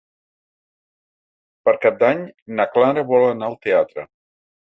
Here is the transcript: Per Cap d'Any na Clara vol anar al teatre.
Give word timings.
Per 1.67 1.73
Cap 1.83 1.99
d'Any 1.99 2.25
na 2.61 2.67
Clara 2.79 3.05
vol 3.13 3.27
anar 3.29 3.51
al 3.53 3.61
teatre. 3.69 4.09